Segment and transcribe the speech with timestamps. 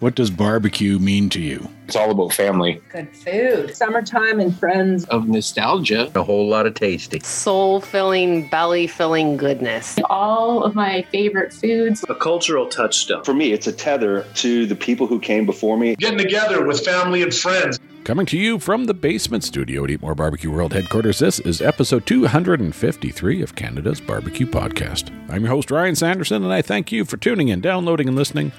[0.00, 1.68] What does barbecue mean to you?
[1.88, 2.80] It's all about family.
[2.92, 3.74] Good food.
[3.74, 5.04] Summertime and friends.
[5.06, 6.12] Of nostalgia.
[6.14, 7.18] A whole lot of tasty.
[7.18, 9.98] Soul filling, belly filling goodness.
[10.08, 12.04] All of my favorite foods.
[12.08, 13.24] A cultural touchstone.
[13.24, 15.96] For me, it's a tether to the people who came before me.
[15.96, 17.80] Getting together with family and friends.
[18.04, 21.60] Coming to you from the basement studio at Eat More Barbecue World headquarters, this is
[21.60, 25.10] episode 253 of Canada's Barbecue Podcast.
[25.28, 28.52] I'm your host, Ryan Sanderson, and I thank you for tuning in, downloading, and listening.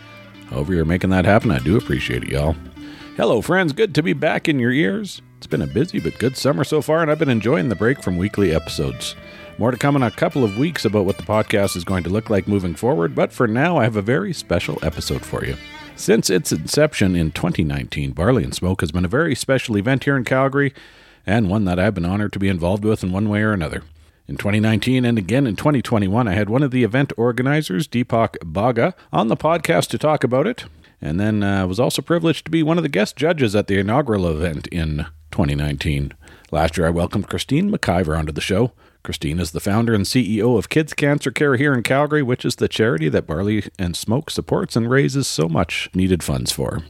[0.50, 2.56] However, you're making that happen, I do appreciate it, y'all.
[3.18, 3.74] Hello, friends.
[3.74, 5.22] Good to be back in your ears.
[5.38, 8.02] It's been a busy but good summer so far, and I've been enjoying the break
[8.02, 9.16] from weekly episodes.
[9.58, 12.10] More to come in a couple of weeks about what the podcast is going to
[12.10, 15.56] look like moving forward, but for now, I have a very special episode for you.
[15.96, 20.16] Since its inception in 2019, Barley and Smoke has been a very special event here
[20.16, 20.74] in Calgary,
[21.26, 23.84] and one that I've been honored to be involved with in one way or another.
[24.30, 28.94] In 2019 and again in 2021, I had one of the event organizers, Deepak Baga,
[29.12, 30.66] on the podcast to talk about it,
[31.02, 33.80] and then uh, was also privileged to be one of the guest judges at the
[33.80, 36.14] inaugural event in 2019.
[36.52, 38.72] Last year, I welcomed Christine McIver onto the show.
[39.02, 42.58] Christine is the founder and CEO of Kids Cancer Care here in Calgary, which is
[42.58, 46.84] the charity that Barley and Smoke supports and raises so much needed funds for.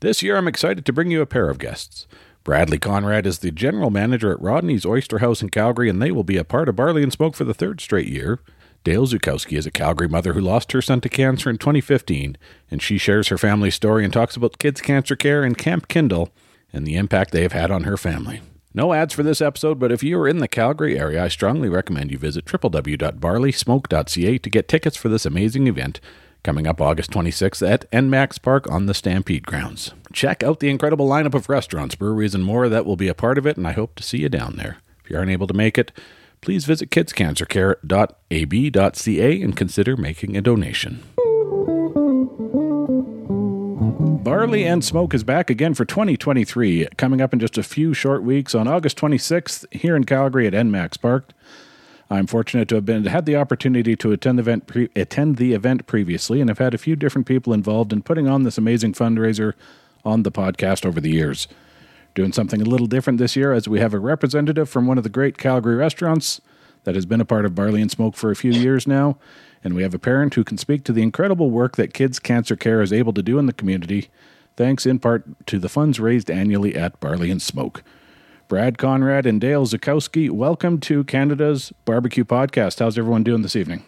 [0.00, 2.06] This year, I'm excited to bring you a pair of guests.
[2.42, 6.24] Bradley Conrad is the general manager at Rodney's Oyster House in Calgary, and they will
[6.24, 8.40] be a part of Barley and Smoke for the third straight year.
[8.82, 12.38] Dale Zukowski is a Calgary mother who lost her son to cancer in 2015,
[12.70, 16.30] and she shares her family story and talks about kids' cancer care and Camp Kindle
[16.72, 18.40] and the impact they have had on her family.
[18.72, 21.68] No ads for this episode, but if you are in the Calgary area, I strongly
[21.68, 26.00] recommend you visit www.barleysmoke.ca to get tickets for this amazing event
[26.42, 29.92] coming up August 26th at Enmax Park on the Stampede grounds.
[30.12, 33.38] Check out the incredible lineup of restaurants, breweries, and more that will be a part
[33.38, 34.78] of it, and I hope to see you down there.
[35.04, 35.92] If you aren't able to make it,
[36.40, 41.02] please visit kidscancercare.ab.ca and consider making a donation.
[44.22, 48.22] Barley and Smoke is back again for 2023, coming up in just a few short
[48.22, 51.30] weeks on August 26th here in Calgary at Enmax Park.
[52.12, 55.52] I'm fortunate to have been had the opportunity to attend the event pre- attend the
[55.52, 58.94] event previously, and have had a few different people involved in putting on this amazing
[58.94, 59.54] fundraiser
[60.04, 61.46] on the podcast over the years.
[62.16, 65.04] Doing something a little different this year, as we have a representative from one of
[65.04, 66.40] the great Calgary restaurants
[66.82, 69.16] that has been a part of Barley and Smoke for a few years now,
[69.62, 72.56] and we have a parent who can speak to the incredible work that Kids Cancer
[72.56, 74.08] Care is able to do in the community,
[74.56, 77.84] thanks in part to the funds raised annually at Barley and Smoke.
[78.50, 82.80] Brad Conrad and Dale Zukowski, welcome to Canada's Barbecue Podcast.
[82.80, 83.84] How's everyone doing this evening?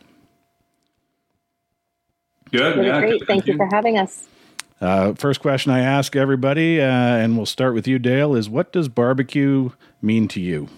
[2.53, 2.77] Good.
[2.77, 3.19] Really yeah, great.
[3.19, 3.27] good.
[3.27, 4.29] Thank you for having us.
[4.81, 8.71] Uh, first question I ask everybody, uh, and we'll start with you, Dale, is what
[8.71, 10.69] does barbecue mean to you?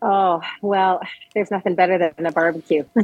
[0.00, 1.02] Oh, well,
[1.34, 2.84] there's nothing better than a barbecue.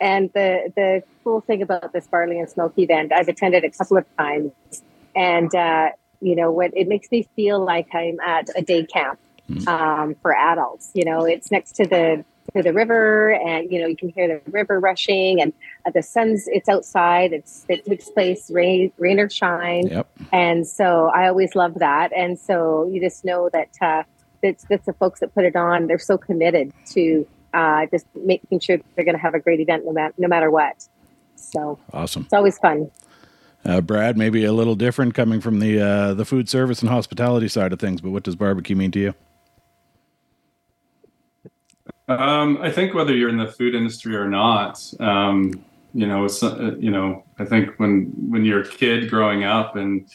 [0.00, 3.98] and the the cool thing about this Barley and Smoke event, I've attended a couple
[3.98, 4.52] of times,
[5.14, 5.90] and uh,
[6.22, 9.18] you know what, it makes me feel like I'm at a day camp
[9.66, 10.90] um, for adults.
[10.94, 12.24] You know, it's next to the
[12.54, 15.52] to the river, and you know you can hear the river rushing, and
[15.86, 17.32] uh, the sun's it's outside.
[17.32, 20.08] It's it takes place rain rain or shine, Yep.
[20.32, 22.12] and so I always love that.
[22.16, 24.02] And so you just know that uh,
[24.42, 25.86] that's that's the folks that put it on.
[25.86, 29.84] They're so committed to uh, just making sure they're going to have a great event
[29.86, 30.88] no matter no matter what.
[31.36, 32.22] So Awesome.
[32.24, 32.90] it's always fun.
[33.64, 37.46] Uh, Brad, maybe a little different coming from the uh, the food service and hospitality
[37.48, 39.14] side of things, but what does barbecue mean to you?
[42.08, 45.64] Um, I think whether you're in the food industry or not, um,
[45.94, 50.08] you know, uh, you know, I think when when you're a kid growing up and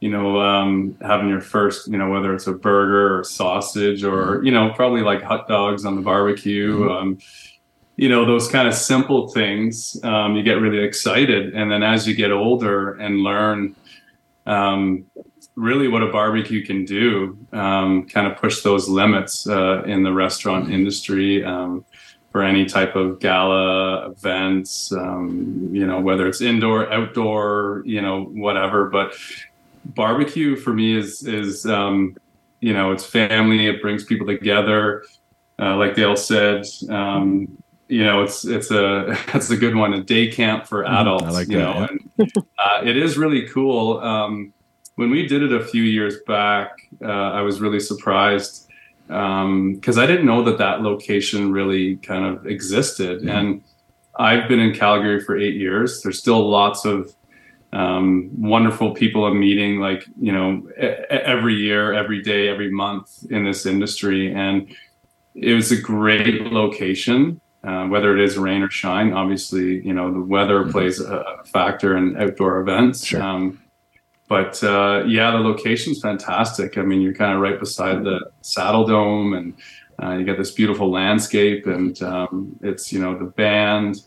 [0.00, 4.42] you know um, having your first, you know, whether it's a burger or sausage or
[4.44, 6.90] you know probably like hot dogs on the barbecue.
[6.90, 7.18] Um,
[7.96, 11.54] you know those kind of simple things um, you get really excited.
[11.54, 13.76] And then as you get older and learn
[14.46, 15.04] um,
[15.54, 20.12] really what a barbecue can do um, kind of push those limits uh, in the
[20.12, 21.84] restaurant industry um,
[22.30, 28.24] for any type of gala events um, you know whether it's indoor outdoor you know
[28.24, 28.88] whatever.
[28.88, 29.14] But
[29.84, 32.16] barbecue for me is is um,
[32.60, 33.66] you know it's family.
[33.66, 35.04] It brings people together.
[35.58, 37.61] Uh, like dale said um,
[37.92, 41.30] you know it's it's a that's a good one a day camp for adults I
[41.30, 43.98] like you that, know and, uh, it is really cool.
[44.00, 44.52] Um,
[44.96, 46.70] when we did it a few years back
[47.02, 48.68] uh, i was really surprised
[49.06, 53.22] because i didn't know that that location really kind of existed.
[53.22, 53.62] And
[54.18, 56.02] i've been in calgary for eight years.
[56.02, 57.14] There's still lots of
[57.72, 61.06] um, wonderful people I'm meeting, like you know, e-
[61.36, 64.74] every year, every day, every month in this industry, and
[65.34, 67.40] it was a great location.
[67.64, 69.12] Uh, whether it is rain or shine.
[69.12, 70.72] Obviously, you know the weather mm-hmm.
[70.72, 73.04] plays a factor in outdoor events.
[73.04, 73.22] Sure.
[73.22, 73.62] Um,
[74.28, 76.76] but uh, yeah, the location's fantastic.
[76.76, 79.54] I mean, you're kind of right beside the Saddledome, and
[80.02, 84.02] uh, you get this beautiful landscape, and um, it's you know the band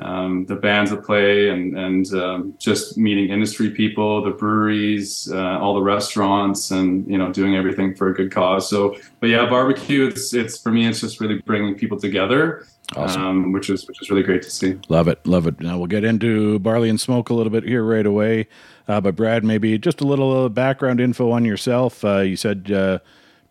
[0.00, 5.58] um, the bands that play and and um, just meeting industry people, the breweries, uh,
[5.60, 8.68] all the restaurants, and you know doing everything for a good cause.
[8.68, 10.06] So, but yeah, barbecue.
[10.06, 10.86] It's it's for me.
[10.86, 13.22] It's just really bringing people together, awesome.
[13.22, 14.78] um, which is which is really great to see.
[14.88, 15.60] Love it, love it.
[15.60, 18.48] Now we'll get into barley and smoke a little bit here right away.
[18.88, 22.04] Uh, but Brad, maybe just a little background info on yourself.
[22.04, 22.98] Uh, you said uh,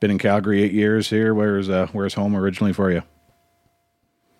[0.01, 1.33] been in Calgary eight years here.
[1.33, 3.03] Where's uh, where's home originally for you?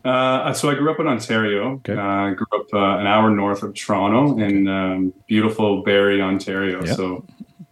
[0.03, 1.73] Uh, so I grew up in Ontario.
[1.75, 1.93] Okay.
[1.93, 6.83] Uh, grew up uh, an hour north of Toronto in um, beautiful Barrie, Ontario.
[6.85, 7.25] So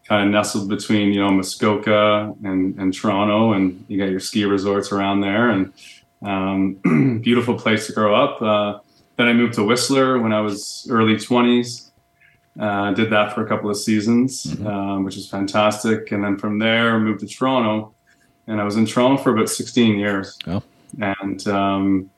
[0.08, 4.46] kind of nestled between you know Muskoka and, and Toronto, and you got your ski
[4.46, 5.74] resorts around there, and
[6.22, 8.42] um, beautiful place to grow up.
[8.42, 8.80] Uh,
[9.18, 11.92] then I moved to Whistler when I was early twenties.
[12.60, 14.68] Uh, did that for a couple of seasons, Mm-hmm.
[14.68, 16.12] um, which is fantastic.
[16.12, 17.94] And then from there, moved to Toronto,
[18.48, 20.38] and I was in Toronto for about 16 years.
[20.48, 20.62] Oh.
[21.00, 22.10] And um,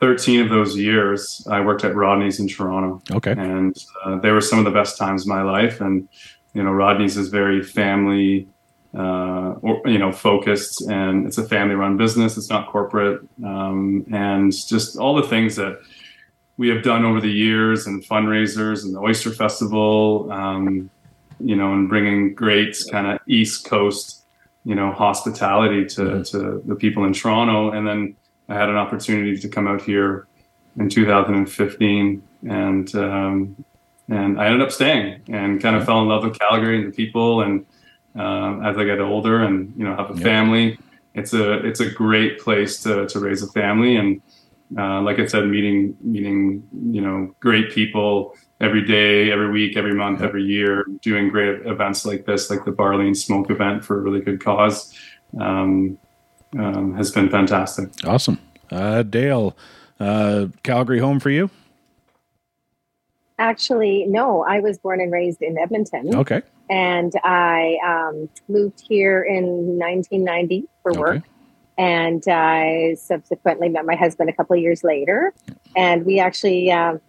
[0.00, 3.32] 13 of those years, I worked at Rodney's in Toronto, Okay.
[3.32, 5.80] and uh, they were some of the best times of my life.
[5.80, 6.08] And
[6.54, 8.48] you know, Rodney's is very family,
[8.96, 12.36] uh, or you know, focused, and it's a family-run business.
[12.36, 15.78] It's not corporate, um, and just all the things that
[16.56, 20.90] we have done over the years, and fundraisers, and the Oyster Festival, um,
[21.38, 24.24] you know, and bringing great kind of East Coast,
[24.64, 26.30] you know, hospitality to Mhm.
[26.32, 28.16] to the people in Toronto, and then
[28.50, 30.26] I had an opportunity to come out here
[30.76, 33.64] in 2015, and um,
[34.08, 36.96] and I ended up staying and kind of fell in love with Calgary and the
[36.96, 37.42] people.
[37.42, 37.64] And
[38.16, 40.24] um, as I get older and you know have a Yeah.
[40.24, 40.78] family,
[41.14, 43.96] it's a it's a great place to to raise a family.
[43.96, 44.20] And
[44.76, 49.94] uh, like I said, meeting meeting you know great people every day, every week, every
[49.94, 50.26] month, Yeah.
[50.26, 54.00] every year, doing great events like this, like the Barley and Smoke event for a
[54.02, 54.92] really good cause.
[55.38, 55.98] Um,
[56.58, 57.90] um, has been fantastic.
[58.04, 58.38] Awesome.
[58.70, 59.56] Uh, Dale,
[59.98, 61.50] uh, Calgary home for you?
[63.38, 66.14] Actually, no, I was born and raised in Edmonton.
[66.14, 66.42] Okay.
[66.68, 71.22] and I um, moved here in 1990 for work.
[71.78, 75.32] And I subsequently met my husband a couple of years later,
[75.74, 77.00] and we actually um,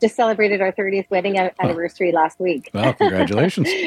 [0.00, 2.70] just celebrated our 30th wedding an- anniversary last week.
[2.72, 3.68] Well, congratulations.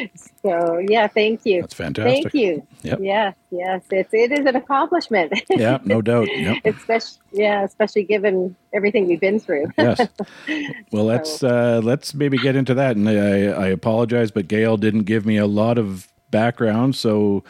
[0.46, 2.24] So yeah, thank you, That's fantastic.
[2.24, 2.68] thank you.
[2.82, 3.00] Yep.
[3.02, 5.32] Yes, yes, it's it is an accomplishment.
[5.50, 6.28] Yeah, no doubt.
[6.30, 6.58] Yep.
[6.66, 9.72] especially yeah, especially given everything we've been through.
[9.78, 10.06] Yes.
[10.92, 12.98] Well, let's uh, let's maybe get into that.
[12.98, 17.44] And I, I apologize, but Gail didn't give me a lot of background, so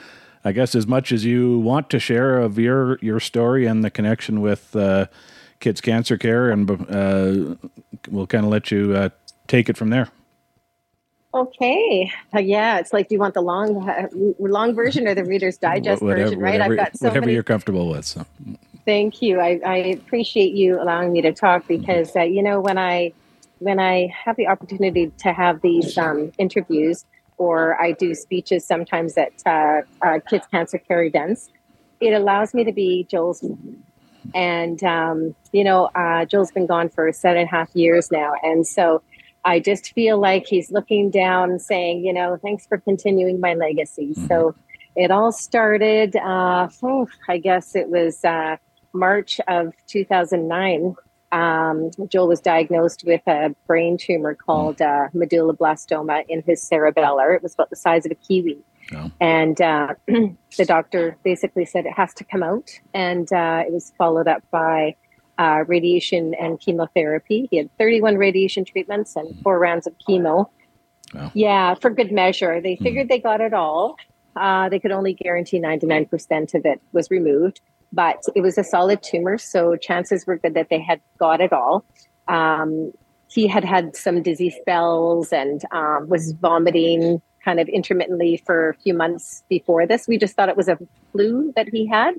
[0.46, 3.90] I guess as much as you want to share of your your story and the
[3.90, 5.08] connection with uh,
[5.64, 7.56] Kids Cancer Care, and uh,
[8.10, 9.10] we'll kind of let you uh,
[9.48, 10.10] take it from there.
[11.34, 12.12] Okay.
[12.36, 15.58] Uh, yeah, it's like, do you want the long, uh, long version or the Reader's
[15.70, 16.40] Digest whatever, version?
[16.40, 16.52] Right.
[16.56, 17.34] whatever, I've got so whatever many.
[17.36, 18.04] you're comfortable with.
[18.04, 18.26] So.
[18.84, 19.40] Thank you.
[19.40, 23.14] I, I appreciate you allowing me to talk because uh, you know when I
[23.60, 27.06] when I have the opportunity to have these um, interviews
[27.38, 31.50] or I do speeches sometimes at uh, uh, kids cancer care events,
[32.02, 33.46] it allows me to be Joel's.
[34.34, 38.34] And um, you know, uh, Joel's been gone for seven and a half years now,
[38.44, 39.02] and so
[39.46, 44.14] I just feel like he's looking down saying, you know, thanks for continuing my legacy.
[44.28, 44.56] So
[44.96, 48.58] it all started, uh, oh, I guess it was uh,
[48.94, 50.96] March of 2009.
[51.32, 57.36] Um, Joel was diagnosed with a brain tumor called uh, medulloblastoma in his cerebellar.
[57.36, 58.60] It was about the size of a kiwi.
[59.22, 62.70] And uh, the doctor basically said it has to come out.
[62.94, 64.96] And uh, it was followed up by
[65.38, 67.48] uh, radiation and chemotherapy.
[67.50, 70.50] He had 31 radiation treatments and four rounds of chemo.
[71.14, 71.32] Wow.
[71.34, 72.62] Yeah, for good measure.
[72.62, 73.96] They figured they got it all.
[74.36, 77.62] Uh, they could only guarantee 99% of it was removed,
[77.92, 81.54] but it was a solid tumor, so chances were good that they had got it
[81.54, 81.86] all.
[82.28, 82.92] Um,
[83.28, 88.74] he had had some dizzy spells and um, was vomiting kind of intermittently for a
[88.76, 90.08] few months before this.
[90.08, 90.78] We just thought it was a
[91.12, 92.16] flu that he had,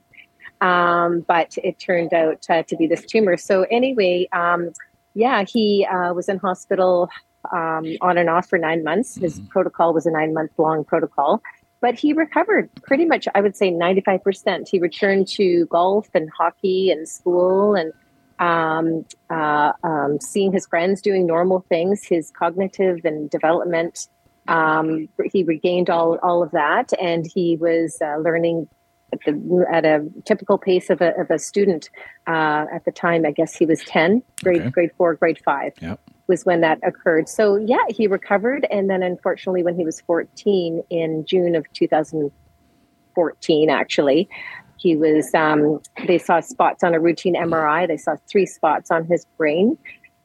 [0.61, 3.37] um, but it turned out uh, to be this tumor.
[3.37, 4.71] So, anyway, um,
[5.15, 7.09] yeah, he uh, was in hospital
[7.53, 9.17] um, on and off for nine months.
[9.17, 11.43] His protocol was a nine month long protocol,
[11.81, 14.69] but he recovered pretty much, I would say 95%.
[14.69, 17.93] He returned to golf and hockey and school and
[18.39, 24.09] um, uh, um, seeing his friends doing normal things, his cognitive and development.
[24.47, 28.69] Um, he regained all, all of that and he was uh, learning
[29.13, 31.89] at, the, at a typical pace of a, of a student.
[32.27, 34.71] Uh, at the time, I guess he was 10, grade, Okay.
[34.71, 36.01] grade four, grade five Yep.
[36.29, 37.29] was when that occurred.
[37.29, 38.67] So yeah, he recovered.
[38.71, 44.29] And then unfortunately, when he was 14 in June of 2014, actually,
[44.77, 47.87] he was, um, they saw spots on a routine MRI.
[47.89, 49.79] They saw three spots on his brain.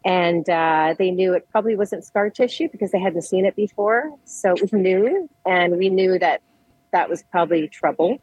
[0.10, 4.10] And uh, they knew it probably wasn't scar tissue because they hadn't seen it before.
[4.26, 5.30] So it was new.
[5.46, 6.42] And we knew that
[6.92, 8.18] that was probably trouble,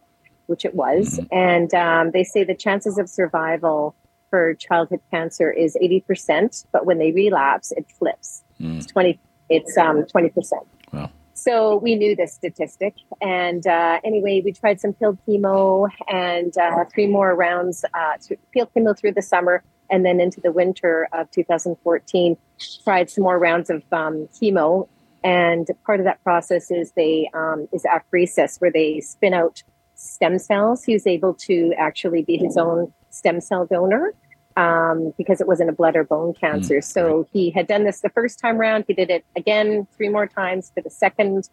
[0.47, 1.21] which it was.
[1.31, 3.95] And um, they say the chances of survival
[4.31, 8.43] for childhood cancer is 80%, but when they relapse, it flips.
[8.61, 8.79] Mm.
[8.79, 10.51] It's 20, it's um, 20%.
[10.93, 11.13] Wow.
[11.35, 12.97] So we knew this statistic.
[13.21, 18.15] And uh, anyway, we tried some field chemo and uh, three more rounds, uh,
[18.53, 19.63] field chemo through the summer.
[19.91, 22.37] And then into the winter of 2014,
[22.85, 24.89] tried some more rounds of um, chemo.
[25.25, 29.63] And part of that process is they um, is apheresis, where they spin out
[29.95, 30.85] stem cells.
[30.85, 34.15] He was able to actually be his own stem cell donor
[34.57, 36.81] um, because it wasn't a blood or bone cancer.
[36.81, 38.85] so he had done this the first time around.
[38.87, 41.49] He did it again three more times for the second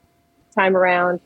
[0.55, 1.19] time around.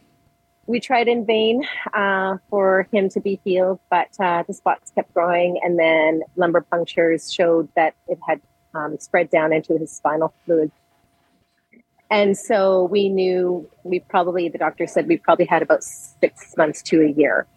[0.68, 5.14] We tried in vain uh, for him to be healed, but uh, the spots kept
[5.14, 8.42] growing, and then lumbar punctures showed that it had
[8.76, 10.72] um, spread down into his spinal fluid.
[12.10, 16.82] And so we knew we probably, the doctor said we probably had about six months
[16.84, 17.48] to a year.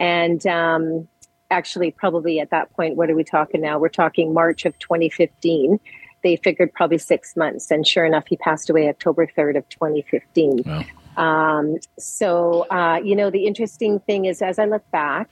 [0.00, 1.08] And um,
[1.50, 3.78] actually, probably at that point, what are we talking now?
[3.78, 5.78] We're talking March of 2015.
[6.22, 7.70] They figured probably six months.
[7.70, 10.62] And sure enough, he passed away October 3rd of 2015.
[10.64, 10.84] Wow.
[11.18, 15.28] Um, so, uh, you know, the interesting thing is, as I look back,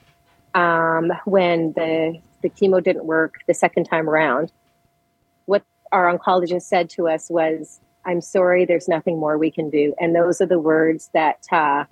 [0.55, 4.53] um, when the, the chemo didn't work the second time around,
[5.47, 5.63] what
[5.93, 9.95] our oncologist said to us was, I'm sorry, there's nothing more we can do.
[10.01, 11.85] And those are the words that uh,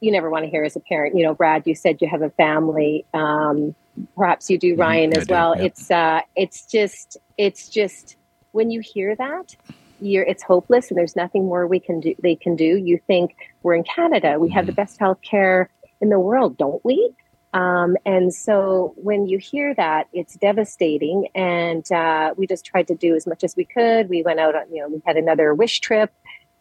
[0.00, 1.16] you never want to hear as a parent.
[1.16, 3.04] You know, Brad, you said you have a family.
[3.14, 3.74] Um,
[4.16, 5.56] perhaps you do, Mhm, Ryan, I as do, well.
[5.56, 5.64] yeah.
[5.64, 8.16] It's uh, it's just it's just
[8.52, 9.56] when you hear that,
[10.00, 12.14] you're it's hopeless, and there's nothing more we can do.
[12.22, 12.76] They can do.
[12.76, 16.84] You think we're in Canada, we have the best health care in the world, don't
[16.84, 17.12] we?
[17.54, 21.28] Um, and so when you hear that, it's devastating.
[21.34, 24.08] And uh, we just tried to do as much as we could.
[24.08, 26.12] We went out on, you know, we had another wish trip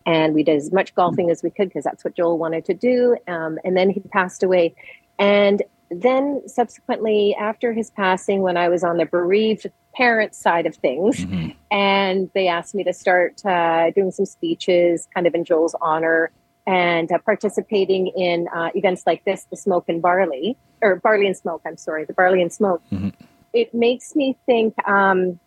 [0.06, 2.74] and we did as much golfing as we could because that's what Joel wanted to
[2.74, 3.18] do.
[3.28, 4.76] Um, and then he passed away.
[5.20, 10.76] And then subsequently, after his passing, when I was on the bereaved parent side of
[10.76, 11.56] things, Mhm.
[11.72, 16.32] and they asked me to start uh, doing some speeches kind of in Joel's honor
[16.68, 21.38] and uh, participating in uh, events like this, the Smoke and Barley, or Barley and
[21.38, 22.82] Smoke, I'm sorry, the Barley and Smoke.
[22.92, 23.14] Mhm.
[23.54, 25.40] It makes me think, um,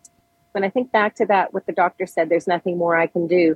[0.53, 3.27] when I think back to that, what the doctor said, there's nothing more I can
[3.27, 3.55] do.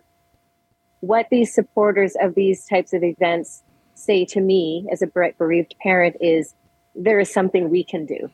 [1.02, 3.64] What these supporters of these types of events
[3.96, 6.54] say to me as a bereaved parent is
[6.96, 8.30] there is something we can do.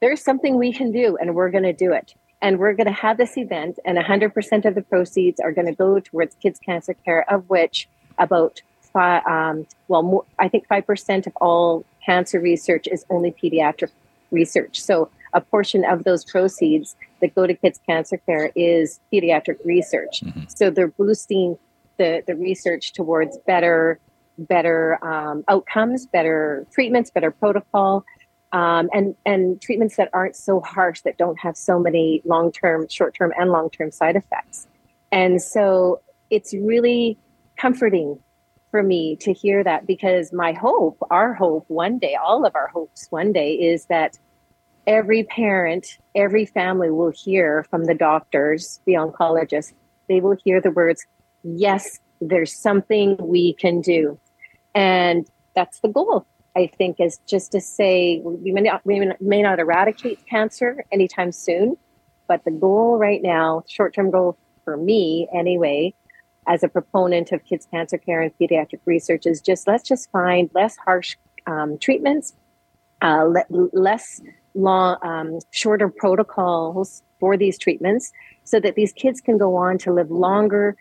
[0.00, 2.14] There's something we can do, and we're going to do it.
[2.40, 5.74] And we're going to have this event, and 100% of the proceeds are going to
[5.74, 7.88] go towards kids' cancer care, of which
[8.18, 8.60] about
[8.92, 13.90] five, um, well, more, I think 5% of all cancer research is only pediatric
[14.32, 14.82] research.
[14.82, 20.22] So a portion of those proceeds that go to kids' cancer care is pediatric research.
[20.48, 21.58] So they're boosting
[21.96, 24.00] the, the research towards better
[24.48, 28.04] better um, outcomes, better treatments, better protocol,
[28.52, 32.86] um, and and treatments that aren't so harsh that don't have so many long term,
[32.88, 34.66] short term, and long term side effects.
[35.10, 37.18] And so it's really
[37.56, 38.18] comforting
[38.70, 42.68] for me to hear that because my hope, our hope, one day, all of our
[42.68, 44.18] hopes, one day, is that
[44.86, 49.72] every parent, every family will hear from the doctors, the oncologists.
[50.08, 51.06] They will hear the words,
[51.42, 54.18] "Yes, there's something we can do,"
[54.74, 56.26] and that's the goal.
[56.54, 61.32] I think is just to say we may not, we may not eradicate cancer anytime
[61.32, 61.76] soon,
[62.28, 65.94] but the goal right now, short term goal for me anyway,
[66.46, 70.50] as a proponent of kids cancer care and pediatric research, is just let's just find
[70.54, 72.34] less harsh um, treatments,
[73.00, 74.20] uh, le- less
[74.54, 78.12] long, um, shorter protocols for these treatments,
[78.44, 80.76] so that these kids can go on to live longer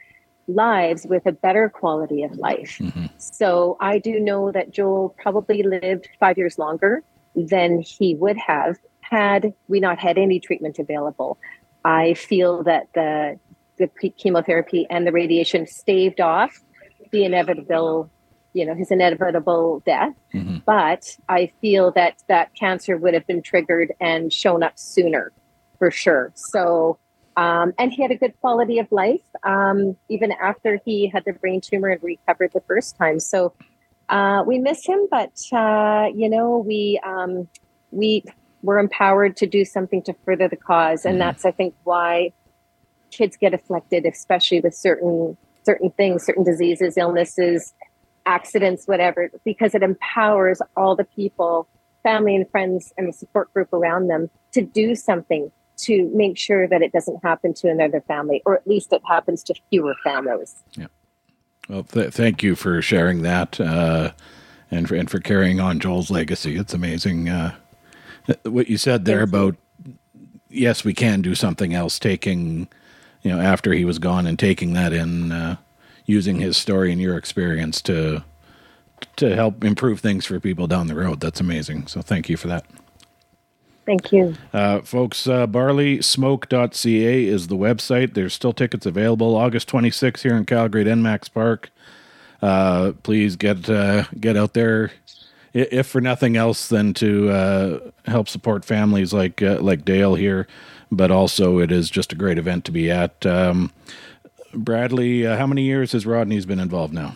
[0.54, 2.78] lives with a better quality of life.
[2.80, 3.06] Mm-hmm.
[3.18, 7.04] So I do know that Joel probably lived five years longer
[7.36, 11.38] than he would have had we not had any treatment available.
[11.84, 13.40] I feel that the
[13.78, 16.62] the chemotherapy and the radiation staved off
[17.12, 18.10] the inevitable,
[18.54, 20.14] you know, his inevitable death.
[20.34, 20.60] Mm-hmm.
[20.66, 25.32] But I feel that that cancer would have been triggered and shown up sooner,
[25.80, 26.32] for sure.
[26.36, 27.00] So
[27.38, 31.34] um, and he had a good quality of life, um, even after he had the
[31.34, 33.20] brain tumor and recovered the first time.
[33.20, 33.54] So
[34.12, 37.48] Uh, we miss him, but uh, you know, we um,
[37.92, 38.24] we
[38.62, 41.20] were empowered to do something to further the because and mm-hmm.
[41.20, 42.34] that's I think why
[43.10, 47.74] kids get afflicted, especially with certain certain things, certain diseases, illnesses,
[48.26, 51.68] accidents, whatever, because it empowers all the people,
[52.04, 56.68] family and friends, and the support group around them to do something to make sure
[56.68, 60.56] that it doesn't happen to another family, or at least it happens to fewer families.
[60.76, 60.88] Yeah.
[61.70, 64.12] Well, th- thank you for sharing that, uh,
[64.70, 66.58] and for and for carrying on Joel's legacy.
[66.58, 67.56] It's amazing uh,
[68.44, 69.56] what you said there about.
[70.50, 71.98] Yes, we can do something else.
[71.98, 72.68] Taking,
[73.22, 75.56] you know, after he was gone and taking that in, uh,
[76.06, 78.24] using his story and your experience to
[79.16, 81.20] to help improve things for people down the road.
[81.20, 81.88] That's amazing.
[81.88, 82.66] So thank you for that.
[83.86, 84.36] Thank you.
[84.54, 88.14] Uh, folks, uh, barleysmoke.ca is the website.
[88.14, 91.72] There's still tickets available August 26th here in Calgary at Enmax Park.
[92.42, 94.92] Uh, please get uh, get out there,
[95.54, 100.48] if for nothing else than to uh, help support families like uh, like Dale here,
[100.92, 103.26] but also it is just a great event to be at.
[103.26, 103.72] Um,
[104.54, 107.16] Bradley, how many years has Rodney's been involved now?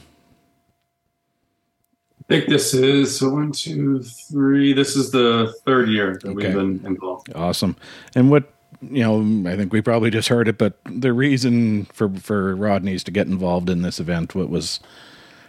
[2.27, 4.73] I think this is so one, two, three.
[4.73, 6.47] This is the third year that okay.
[6.47, 7.31] we've been involved.
[7.35, 7.75] Awesome.
[8.15, 8.51] And what
[8.81, 13.03] you know, I think we probably just heard it, but the reason for for Rodney's
[13.05, 14.79] to get involved in this event, what was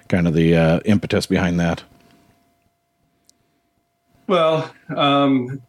[0.08, 1.82] kind of the uh, impetus behind that?
[4.26, 5.62] Well, um,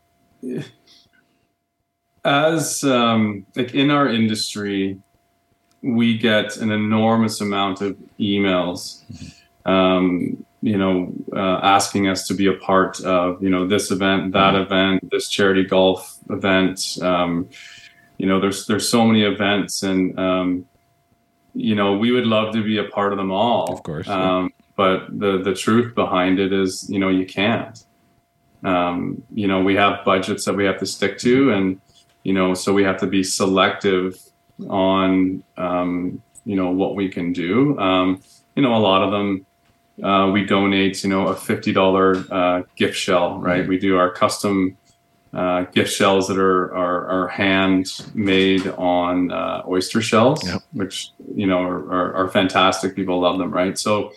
[2.25, 4.99] as um, like in our industry,
[5.81, 9.03] we get an enormous amount of emails.
[9.05, 9.71] Mm-hmm.
[9.71, 14.33] Um, you know, uh, asking us to be a part of, you know, this event,
[14.33, 14.63] that mm-hmm.
[14.63, 16.97] event, this charity golf event.
[17.01, 17.49] Um,
[18.17, 20.65] you know, there's there's so many events, and um,
[21.53, 23.71] you know, we would love to be a part of them all.
[23.71, 24.07] Of course.
[24.07, 27.83] Um, but the the truth behind it is, you know, you can't.
[28.63, 31.81] Um, you know, we have budgets that we have to stick to, and
[32.23, 34.19] you know, so we have to be selective
[34.67, 37.77] on, um, you know, what we can do.
[37.79, 38.21] Um,
[38.55, 39.46] you know, a lot of them
[40.03, 43.39] uh, we donate, you know, a fifty dollar uh, gift shell.
[43.39, 43.69] Right, mm-hmm.
[43.69, 44.77] we do our custom
[45.33, 50.61] uh, gift shells that are are, are hand made on uh, oyster shells, yep.
[50.73, 52.95] which you know are, are, are, fantastic.
[52.95, 53.77] People love them, right?
[53.77, 54.11] So.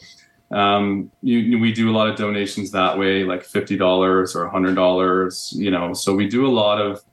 [0.53, 4.75] Um, you, we do a lot of donations that way, like fifty dollars or hundred
[4.75, 5.53] dollars.
[5.57, 7.05] You know, so we do a lot of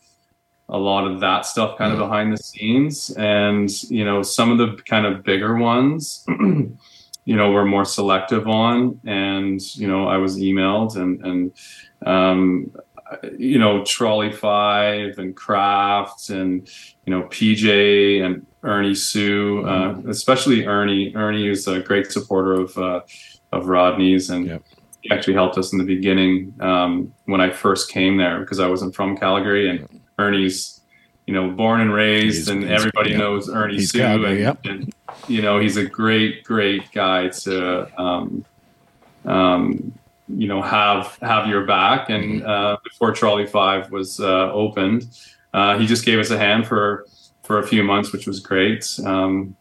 [0.69, 2.09] a lot of that stuff kind of mm-hmm.
[2.09, 6.25] behind the scenes, and you know, some of the kind of bigger ones.
[7.27, 11.51] you know we're more selective on and you know i was emailed and and
[12.05, 12.71] um,
[13.37, 16.69] you know trolley five and kraft and
[17.05, 20.09] you know pj and ernie Tsu uh, mm-hmm.
[20.09, 23.01] especially ernie ernie is a great supporter of uh,
[23.51, 24.63] of rodney's and yep.
[25.01, 28.67] he actually helped us in the beginning um, when i first came there because i
[28.67, 30.77] wasn't from calgary and ernie's
[31.27, 33.17] you know, born and raised, he's, and he's, everybody yeah.
[33.17, 34.59] knows Ernie he's Sue, and, yep.
[34.63, 34.93] and,
[35.27, 38.45] you know, he's a great, great guy to, um,
[39.25, 39.93] um,
[40.27, 42.09] you know, have have your back.
[42.09, 42.49] And mm-hmm.
[42.49, 45.05] uh, before Trolley Five was uh, opened,
[45.53, 47.05] uh, he just gave us a hand for
[47.43, 48.99] for a few months, which was great.
[49.05, 49.55] Um,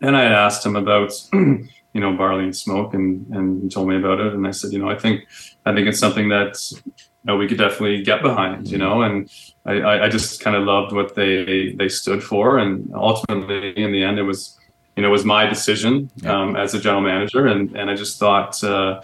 [0.00, 3.88] and I had asked him about, you know, barley and smoke, and and he told
[3.88, 4.32] me about it.
[4.32, 5.26] And I said, you know, I think
[5.66, 6.82] I think it's something that you
[7.24, 9.30] know, we could definitely get behind, you know, and
[9.66, 14.02] I, I just kind of loved what they they stood for, and ultimately, in the
[14.02, 14.58] end, it was
[14.96, 18.18] you know it was my decision um, as a general manager, and and I just
[18.18, 19.00] thought uh,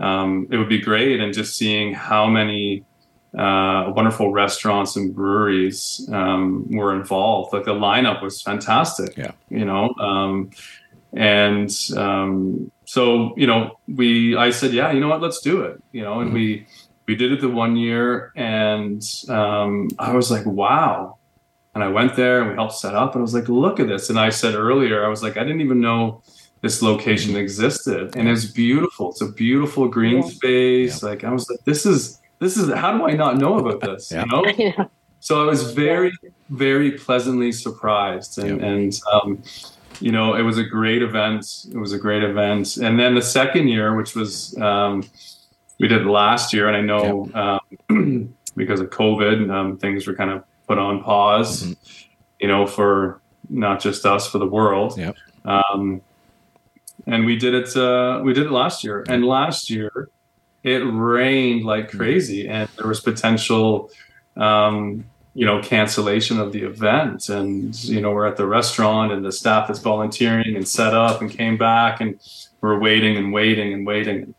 [0.00, 2.84] um, it would be great, and just seeing how many
[3.36, 9.16] uh, wonderful restaurants and breweries um, were involved, like the lineup was fantastic.
[9.16, 10.50] Yeah, you know, um,
[11.12, 15.82] and um, so you know we I said, yeah, you know what, let's do it,
[15.92, 16.34] you know, and mm-hmm.
[16.34, 16.66] we
[17.10, 21.16] we did it the one year and um, i was like wow
[21.74, 23.88] and i went there and we helped set up and i was like look at
[23.88, 24.10] this.
[24.10, 26.22] And i said earlier i was like i didn't even know
[26.62, 28.14] this location existed.
[28.16, 29.12] And it's beautiful.
[29.12, 31.02] It's a beautiful green space.
[31.02, 31.08] Yeah.
[31.08, 34.10] like i was like this is this is how do i not know about this?
[34.12, 34.24] Yeah.
[34.24, 34.44] you know.
[34.58, 34.84] Yeah.
[35.20, 36.12] so i was very
[36.50, 38.38] very pleasantly surprised.
[38.38, 39.42] And, and um,
[40.00, 41.66] you know it was a great event.
[41.72, 42.76] It was a great event.
[42.76, 45.04] And then the second year which was um,
[45.80, 50.30] we did last year, and I know um, because of COVID, um, things were kind
[50.30, 51.64] of put on pause.
[51.64, 51.72] Mm-hmm.
[52.38, 54.96] You know, for not just us, for the world.
[54.96, 55.16] Yep.
[55.44, 56.00] Um,
[57.06, 57.76] and we did it.
[57.76, 60.08] Uh, we did it last year, and last year
[60.62, 61.98] it rained like mm-hmm.
[61.98, 63.90] crazy, and there was potential.
[64.36, 65.04] Um,
[65.34, 69.30] you know cancellation of the event and you know we're at the restaurant and the
[69.30, 72.18] staff that's volunteering and set up and came back and
[72.60, 74.34] we're waiting and waiting and waiting.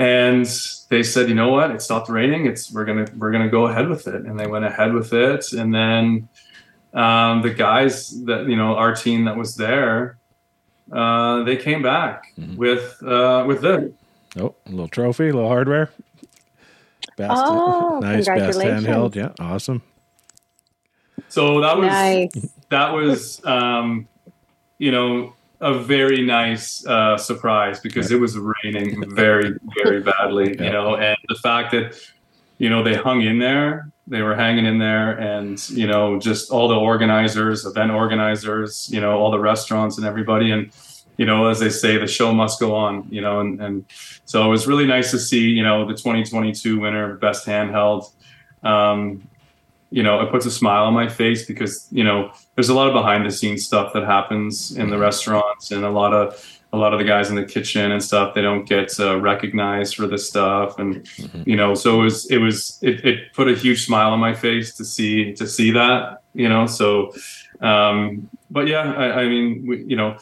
[0.00, 0.46] And
[0.88, 1.70] they said, you know what?
[1.72, 2.46] It stopped raining.
[2.46, 4.24] It's we're gonna we're gonna go ahead with it.
[4.24, 5.52] And they went ahead with it.
[5.52, 6.26] And then
[6.94, 10.16] um, the guys that you know our team that was there,
[10.90, 12.56] uh, they came back Mhm.
[12.56, 13.92] with uh, with this.
[14.38, 15.90] Oh, a little trophy, a little hardware.
[17.18, 19.14] Best, Oh, nice best handheld.
[19.14, 19.82] Yeah, awesome.
[21.28, 22.32] So that was Nice.
[22.70, 24.08] that was um,
[24.78, 30.70] you know a very nice uh, surprise because it was raining very very badly you
[30.70, 31.94] know and the fact that
[32.58, 36.50] you know they hung in there they were hanging in there and you know just
[36.50, 40.50] all the organizers event organizers you know all the restaurants and everybody.
[40.50, 40.70] And
[41.16, 43.84] you know as they say the show must go on you know and, and
[44.24, 48.12] so it was really nice to see you know the 2022 winner best handheld.
[48.64, 49.28] Um,
[49.90, 52.86] you know, it puts a smile on my face because you know there's a lot
[52.86, 56.76] of behind the scenes stuff that happens in the restaurants, and a lot of a
[56.76, 60.06] lot of the guys in the kitchen and stuff they don't get uh, recognized for
[60.06, 61.08] this stuff, and
[61.44, 64.34] you know, so it was it was it, it put a huge smile on my
[64.34, 67.12] face to see to see that, you know, so.
[67.60, 70.16] Um, but yeah, I, I mean, we, you know,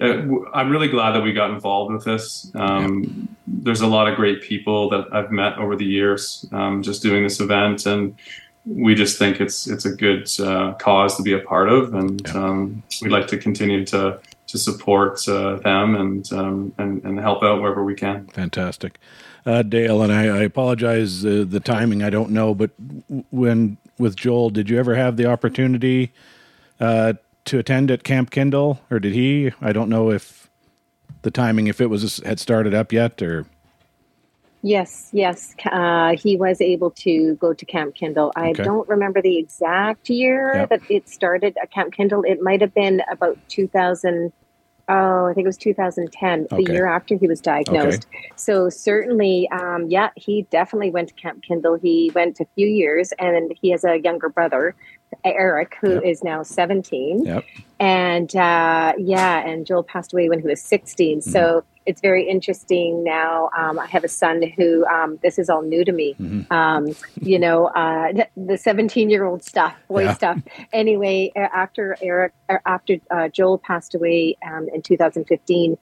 [0.00, 2.50] uh, I'm really glad that we got involved with this.
[2.54, 7.02] Um, There's a lot of great people that I've met over the years um, just
[7.02, 8.14] doing this event, and
[8.66, 12.22] we just think it's it's a good uh, cause to be a part of, and
[12.26, 12.32] Yeah.
[12.34, 17.42] um, we'd like to continue to to support uh, them and, um, and and help
[17.42, 18.26] out wherever we can.
[18.28, 18.98] Fantastic.
[19.46, 22.02] Uh, Dale, and I, I apologize uh, the timing.
[22.02, 22.70] I don't know, but
[23.30, 26.12] when with Joel, did you ever have the opportunity
[26.80, 27.14] uh,
[27.46, 29.52] to attend at Camp Kindle, or did he?
[29.60, 30.48] I don't know if
[31.22, 33.46] the timing, if it was had started up yet, or
[34.66, 35.54] Yes, yes.
[35.70, 38.32] Uh, he was able to go to Camp Kindle.
[38.34, 38.62] I Okay.
[38.64, 40.68] don't remember the exact year Yep.
[40.70, 42.22] that it started at Camp Kindle.
[42.22, 44.32] It might have been about 2000.
[44.88, 48.06] Oh, I think it was 2010, the year after he was diagnosed.
[48.36, 51.74] So certainly, um, yeah, he definitely went to Camp Kindle.
[51.76, 54.74] He went a few years, and he has a younger brother,
[55.24, 56.24] Eric, who is Yep.
[56.24, 57.44] now 17 yep,
[57.80, 61.18] and uh, yeah, and Joel passed away when he was 16.
[61.20, 61.30] Mm-hmm.
[61.30, 63.50] So it's very interesting now.
[63.56, 66.14] Um, I have a son who um, this is all new to me.
[66.20, 66.50] Mhm.
[66.50, 66.88] Um,
[67.20, 70.14] you know, uh, the 17 year old stuff, boy Yeah.
[70.14, 70.38] stuff.
[70.72, 75.76] Anyway, uh, after Eric, or after uh, Joel passed away um, in 2015.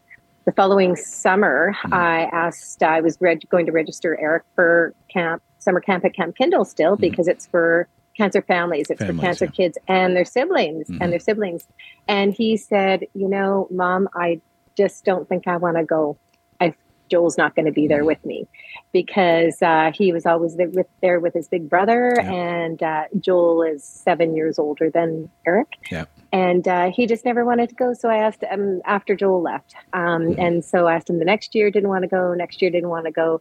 [0.44, 1.94] The following summer, Mm-hmm.
[1.94, 6.34] I asked, I was reg- going to register Eric for camp, summer camp at Camp
[6.36, 7.86] Kindle still, because it's for
[8.16, 9.20] cancer families, it's Mm-hmm.
[9.20, 9.50] Families, for cancer yeah.
[9.66, 10.98] kids and their siblings Mhm.
[11.00, 11.68] and their siblings.
[12.08, 14.40] And he said, You know, mom, I
[14.76, 16.16] just don't think I want to go.
[16.60, 16.74] I,
[17.10, 17.88] Joel's not going to be Mm-hmm.
[17.88, 18.46] there with me
[18.92, 22.14] because uh, he was always there with, there with his big brother.
[22.16, 22.30] Yeah.
[22.32, 25.68] And uh, Joel is seven years older than Eric.
[25.90, 26.04] Yeah.
[26.32, 27.92] And uh, he just never wanted to go.
[27.94, 29.74] So I asked him after Joel left.
[29.92, 30.38] Um, Mhm.
[30.38, 32.32] And so I asked him the next year, didn't want to go.
[32.34, 33.40] Next year, didn't want to go.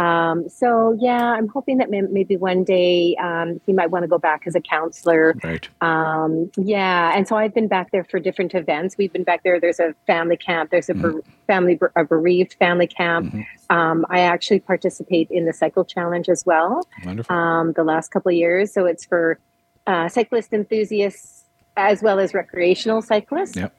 [0.00, 4.18] Um, so yeah, I'm hoping that maybe one day um, he might want to go
[4.18, 8.54] back as a counselor right, um, yeah, and so I've been back there for different
[8.54, 8.96] events.
[8.96, 9.60] We've been back there.
[9.60, 10.70] There's a family camp.
[10.70, 13.30] There's a bere- family a bereaved family camp.
[13.34, 13.46] Mhm.
[13.68, 16.86] Um, I actually participate in the cycle challenge as well.
[17.04, 17.36] wonderful.
[17.36, 19.38] Um, the last couple of years, so it's for
[19.86, 21.44] uh, cyclist enthusiasts
[21.76, 23.56] as well as recreational cyclists.
[23.56, 23.74] Yep.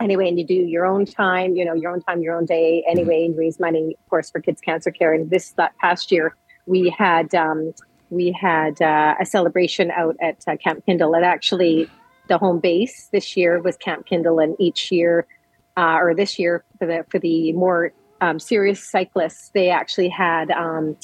[0.00, 2.82] Anyway, and you do your own time, you know, your own time, your own day.
[2.88, 5.12] Anyway, and raise money, of course, for kids cancer care.
[5.12, 6.34] And this that past year,
[6.66, 7.74] we had um,
[8.08, 11.14] we had uh, a celebration out at uh, Camp Kindle.
[11.14, 11.88] And actually,
[12.28, 15.26] the home base this year was Camp Kindle, and each year,
[15.76, 20.50] uh, or this year for the for the more um, serious cyclists, they actually had
[20.50, 20.96] um,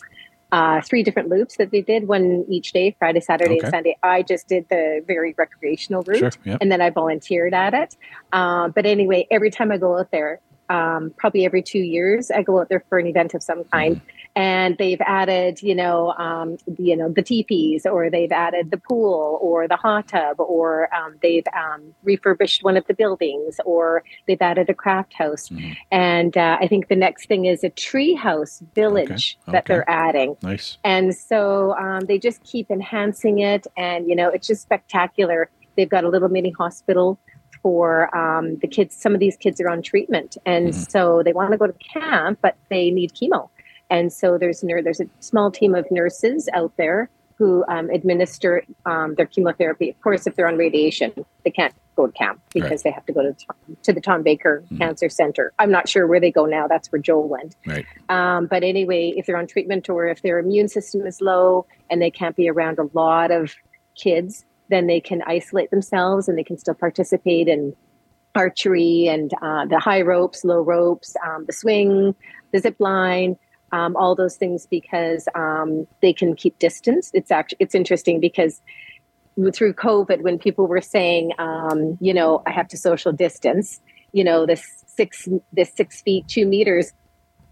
[0.53, 3.67] uh, three different loops that they did, one each day, Friday, Saturday, Okay.
[3.67, 3.97] and Sunday.
[4.03, 6.59] I just did the very recreational route Sure, yep.
[6.61, 7.97] and then I volunteered at it.
[8.33, 12.43] Um, but anyway, every time I go out there, um, probably every two years, I
[12.43, 14.01] go out there for an event of some kind.
[14.37, 18.77] And they've added, you know, um, the, you know, the teepees, or they've added the
[18.77, 24.05] pool, or the hot tub, or um, they've um, refurbished one of the buildings, or
[24.27, 25.49] they've added a craft house.
[25.49, 25.75] Mhm.
[25.91, 29.65] And uh, I think the next thing is a tree house village that okay.
[29.69, 30.37] they're adding.
[30.43, 30.77] Nice.
[30.85, 33.67] And so um, they just keep enhancing it.
[33.77, 35.49] And, you know, it's just spectacular.
[35.77, 37.19] They've got a little mini hospital
[37.63, 38.95] for um, the kids.
[38.95, 40.37] Some of these kids are on treatment.
[40.45, 40.91] And Mhm.
[40.91, 43.49] so they want to go to camp, but they need chemo.
[43.91, 49.15] And so there's, there's a small team of nurses out there who um, administer um,
[49.15, 49.91] their chemotherapy.
[49.91, 51.13] Of course, if they're on radiation,
[51.45, 52.83] they can't go to camp because Right.
[52.85, 54.79] they have to go to, Tom- to the Tom Baker Mhm.
[54.79, 55.53] Cancer Center.
[55.59, 56.67] I'm not sure where they go now.
[56.67, 57.55] That's where Joel went.
[57.67, 57.85] Right.
[58.09, 62.01] Um, but anyway, if they're on treatment or if their immune system is low and
[62.01, 63.55] they can't be around a lot of
[63.97, 67.75] kids, then they can isolate themselves and they can still participate in
[68.35, 72.15] archery and uh, the high ropes, low ropes, um, the swing,
[72.53, 73.37] the zip line,
[73.73, 77.11] um, all those things because um, they can keep distance.
[77.15, 78.61] It's actually it's interesting because
[79.53, 83.81] through COVID, when people were saying, um, you know, I have to social distance,
[84.13, 86.93] you know, this six this six feet two meters.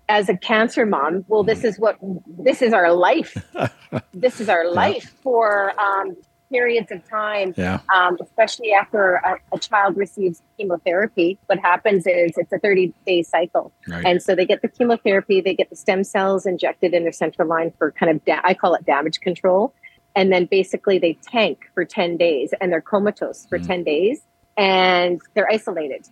[0.07, 1.97] As a cancer mom, well, this is what
[2.27, 3.35] this is our life.
[4.13, 6.15] this is our life for um,
[6.55, 7.81] periods of time, Yeah.
[7.93, 11.37] um, especially after a, a child receives chemotherapy.
[11.47, 13.73] What happens is it's a 30 day cycle.
[13.89, 14.05] Right.
[14.07, 17.49] And so they get the chemotherapy, they get the stem cells injected in their central
[17.49, 19.75] line for kind of, da- I call it damage control.
[20.15, 24.23] And then basically they tank for 10 days and they're comatose for 10 days
[24.57, 26.09] and they're isolated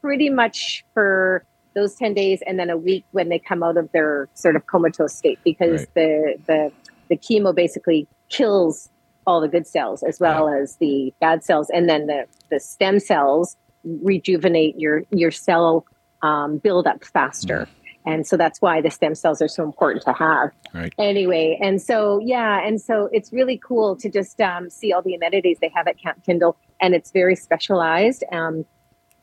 [0.00, 3.90] pretty much for those 10 days and then a week when they come out of
[3.92, 5.94] their sort of comatose state because Right.
[5.94, 6.72] the, the,
[7.08, 8.88] the chemo basically kills
[9.26, 11.70] all the good cells as well as the bad cells.
[11.70, 15.84] And then the, the stem cells rejuvenate your your cell
[16.22, 17.66] um, build up faster
[18.04, 20.50] and so that's why the stem cells are so important to have.
[20.74, 20.94] Right.
[20.98, 25.14] anyway and so yeah and so it's really cool to just um, see all the
[25.14, 28.24] amenities they have at camp kindle and it's very specialized.
[28.32, 28.64] Um,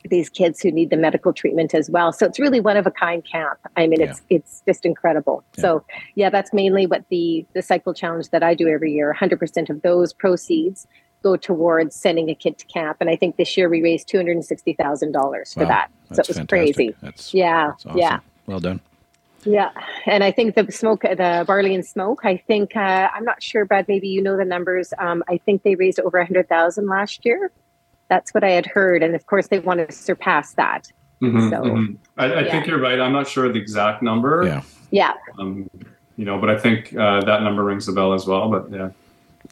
[0.08, 2.90] these kids who need the medical treatment as well so it's really one of a
[2.90, 5.60] kind camp i mean it's it's just incredible Yeah.
[5.62, 5.84] so
[6.14, 9.82] yeah that's mainly what the the cycle challenge that i do every year 100% of
[9.82, 10.86] those proceeds
[11.22, 15.54] go towards sending a kid to camp and i think this year we raised $260000
[15.54, 15.68] for Wow.
[15.68, 16.48] that so That's it was fantastic.
[16.76, 17.98] crazy That's, yeah that's awesome.
[17.98, 18.80] yeah Well done.
[19.44, 19.70] yeah,
[20.06, 22.20] and I think the smoke, the barley and smoke.
[22.24, 23.86] I think uh, I'm not sure, Brad.
[23.88, 24.92] Maybe you know the numbers.
[24.98, 27.50] Um, I think they raised over a hundred thousand last year.
[28.10, 30.90] That's what I had heard, and of course they want to surpass that.
[31.22, 31.96] Mhm, So, mhm.
[32.18, 32.50] I, I yeah.
[32.50, 32.98] think you're right.
[33.00, 34.42] I'm not sure the exact number.
[34.44, 34.62] Yeah.
[34.90, 35.70] Yeah, Um,
[36.16, 38.50] you know, but I think uh, that number rings a bell as well.
[38.50, 38.90] But yeah.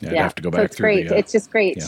[0.00, 0.08] Yeah.
[0.08, 0.22] I'd yeah.
[0.24, 1.08] have to go so back it's great.
[1.08, 1.14] the.
[1.14, 1.76] Uh, it's just great.
[1.78, 1.86] yeah.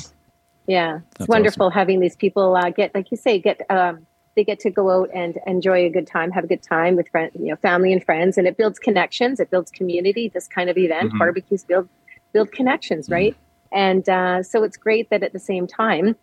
[0.67, 4.07] Yeah, it's That's wonderful having these people uh, get, like you say, get um,
[4.37, 7.09] they get to go out and enjoy a good time, have a good time with
[7.09, 9.41] friend, you know, family and friends, and it builds connections.
[9.41, 10.29] It builds community.
[10.29, 11.19] This kind of event, Mhm.
[11.19, 11.89] barbecues build
[12.33, 13.15] build connections, Mm-hmm.
[13.15, 13.37] right?
[13.73, 16.15] And uh, so it's great that at the same time,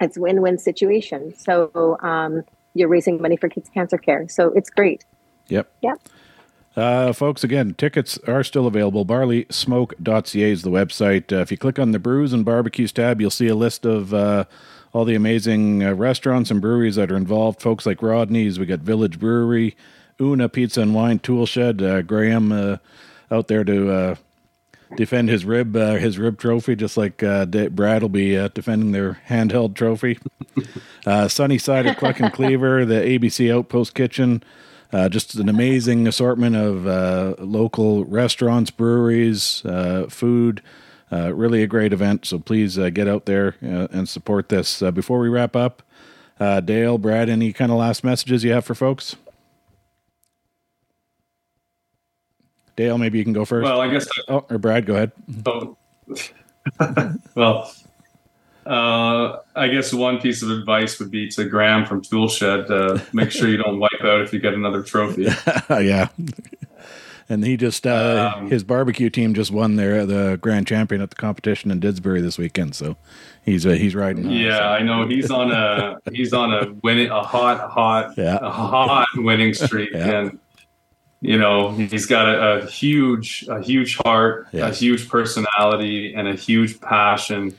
[0.00, 1.34] it's win win situation.
[1.36, 2.42] So um,
[2.74, 4.28] you're raising money for kids cancer care.
[4.28, 5.04] So it's great.
[5.48, 5.70] Yep.
[5.82, 6.00] Yep.
[6.76, 9.04] Uh, folks, again, tickets are still available.
[9.04, 11.32] BarleySmoke.ca is the website.
[11.32, 14.14] Uh, if you click on the brews and barbecues tab, you'll see a list of
[14.14, 14.44] uh,
[14.92, 17.60] all the amazing uh, restaurants and breweries that are involved.
[17.60, 19.76] Folks like Rodney's, we got Village Brewery,
[20.20, 22.76] Una Pizza and Wine, Tool Shed, uh, Graham uh,
[23.32, 24.14] out there to uh,
[24.96, 28.48] defend his rib uh, his rib trophy, just like uh, D- Brad will be uh,
[28.48, 30.18] defending their handheld trophy.
[31.06, 34.42] uh, Sunny Side of Cluck and Cleaver, the ABC Outpost Kitchen.
[34.92, 40.62] Uh, just an amazing assortment of uh, local restaurants, breweries, uh, food.
[41.12, 42.24] Uh, really a great event.
[42.24, 44.80] So please uh, get out there uh, and support this.
[44.82, 45.82] Uh, before we wrap up,
[46.38, 49.16] uh, Dale, Brad, any kind of last messages you have for folks?
[52.80, 53.62] Dale, maybe you can go first.
[53.64, 54.08] Well, I guess.
[54.28, 55.12] oh, or Brad, go ahead.
[55.44, 55.76] Oh.
[57.34, 57.70] well,
[58.64, 63.30] uh, I guess one piece of advice would be to Graham from Toolshed: uh, make
[63.32, 65.24] sure you don't wipe out if you get another trophy.
[65.70, 66.08] yeah.
[67.28, 71.10] And he just uh, Um, his barbecue team just won their the grand champion at
[71.10, 72.96] the competition in Didsbury this weekend, so
[73.44, 74.24] he's uh, he's riding.
[74.24, 74.64] high, Yeah, so.
[74.64, 78.38] I know he's on a he's on a winning a hot hot Yeah.
[78.40, 80.20] a hot winning streak, Yeah.
[80.20, 80.38] and
[81.20, 84.68] you know he's got a, a huge a huge heart, Yeah.
[84.68, 87.54] a huge personality, and a huge passion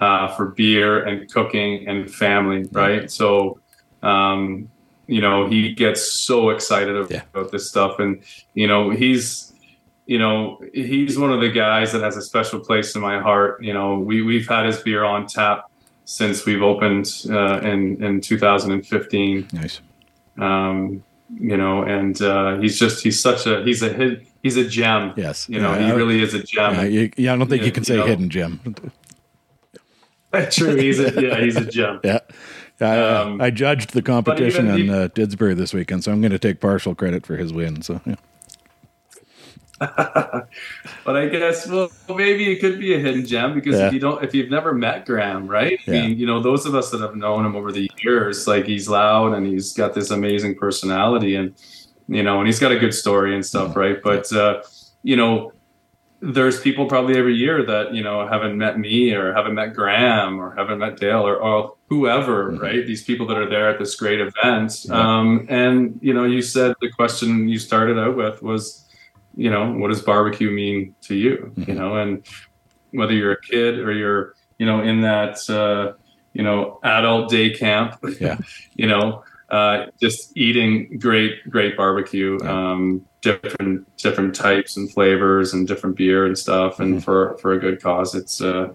[0.00, 2.64] uh, for beer and cooking and family.
[2.72, 3.60] Right, so.
[4.02, 4.68] Um,
[5.08, 7.42] you know he gets so excited about, Yeah.
[7.52, 8.22] this stuff and
[8.54, 9.52] you know he's
[10.04, 13.62] you know he's one of the guys that has a special place in my heart
[13.62, 15.70] you know we, we've had his beer on tap
[16.06, 19.80] since we've opened uh, in in 2015 Nice.
[20.38, 25.12] um, you know and uh, he's just he's such a he's a he's a gem
[25.16, 25.48] Yes.
[25.48, 27.66] you know Yeah, he really is a gem Yeah, you, yeah, I don't think Yeah,
[27.66, 28.06] you can say you know.
[28.06, 28.60] hidden gem.
[30.50, 32.18] true he's a yeah he's a gem Yeah.
[32.80, 36.20] I, uh, Um, I judged the competition even in uh, Didsbury this weekend, so I'm
[36.20, 37.80] going to take partial credit for his win.
[37.80, 38.16] So, yeah.
[41.04, 43.88] but I guess well maybe it could be a hidden gem because Yeah.
[43.88, 45.78] if you don't if you've never met Graham, right?
[45.86, 45.94] Yeah.
[45.94, 48.66] I mean, you know, those of us that have known him over the years, like
[48.66, 51.54] he's loud and he's got this amazing personality and
[52.08, 53.78] you know, and he's got a good story and stuff, Mm-hmm.
[53.80, 53.98] right?
[54.02, 54.62] But uh,
[55.02, 55.52] you know,
[56.20, 60.40] there's people probably every year that, you know, haven't met me or haven't met Graham
[60.40, 62.60] or haven't met Dale or, or whoever, Mhm.
[62.60, 62.86] right?
[62.86, 64.86] These people that are there at this great event.
[64.90, 68.85] Um, and you know, you said the question you started out with was
[69.36, 71.76] you know what does barbecue mean to you you Mhm.
[71.76, 72.26] know and
[72.92, 75.92] whether you're a kid or you're you know in that uh
[76.32, 77.94] you know, adult day camp.
[78.20, 78.36] Yeah.
[78.74, 82.72] you know, uh, just eating great, great barbecue, Yeah.
[82.72, 86.78] um, different, different types and flavors and different beer and stuff.
[86.78, 87.02] And Mhm.
[87.04, 88.68] for, for a good cause, it's, uh,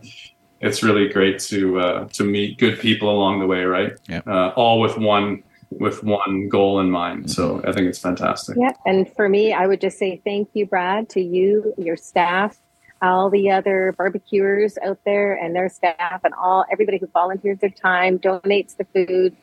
[0.60, 3.64] it's really great to, uh, to meet good people along the way.
[3.64, 3.94] Right.
[4.10, 4.22] Yeah.
[4.26, 7.32] Uh, all with one, with one goal in mind.
[7.32, 7.62] So.
[7.66, 8.58] I think it's fantastic.
[8.60, 12.60] Yeah, and for me, I would just say thank you, Brad, to you, your staff,
[13.02, 17.70] all the other barbecuers out there, and their staff, and all everybody who volunteers their
[17.70, 19.36] time, donates the food,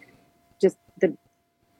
[0.60, 1.16] just the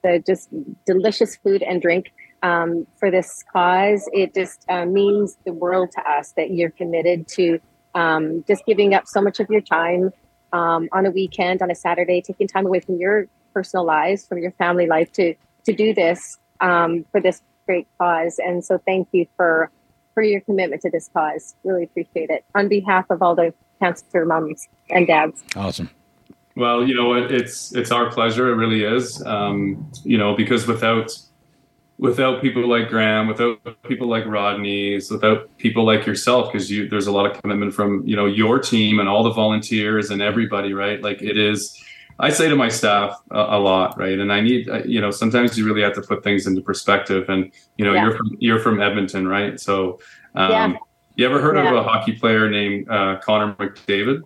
[0.03, 0.49] the just
[0.85, 4.09] delicious food and drink um, for this cause.
[4.13, 7.59] It just uh, means the world to us that you're committed to
[7.95, 10.11] um, just giving up so much of your time
[10.53, 14.39] um, on a weekend, on a Saturday, taking time away from your personal lives, from
[14.39, 15.35] your family life to
[15.65, 18.39] to do this um, for this great cause.
[18.39, 19.71] And so, thank you for
[20.13, 21.55] for your commitment to this cause.
[21.63, 25.43] Really appreciate it on behalf of all the cancer moms and dads.
[25.55, 25.89] Awesome.
[26.55, 27.31] Well, you know what?
[27.31, 28.51] It's it's our pleasure.
[28.51, 29.25] It really is.
[29.25, 31.17] Um, you know, because without
[31.97, 37.07] without people like Graham, without people like Rodney's, without people like yourself, because you there's
[37.07, 40.73] a lot of commitment from you know your team and all the volunteers and everybody,
[40.73, 41.01] right?
[41.01, 41.81] Like it is.
[42.19, 44.19] I say to my staff a, a lot, right?
[44.19, 47.29] And I need, uh, you know, sometimes you really have to put things into perspective.
[47.29, 48.03] And you know, Yeah.
[48.03, 49.59] you're from you're from Edmonton, right?
[49.59, 49.99] So,
[50.35, 50.73] um, Yeah.
[51.15, 51.69] you ever heard Yeah.
[51.69, 54.21] of a hockey player named uh, Connor McDavid?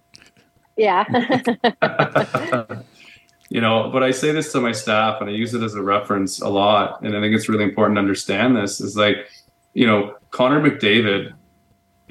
[0.75, 1.03] Yeah.
[3.49, 5.81] you know, but I say this to my staff and I use it as a
[5.81, 7.03] reference a lot.
[7.03, 9.17] And I think it's really important to understand this is like,
[9.75, 11.33] you know, Connor McDavid,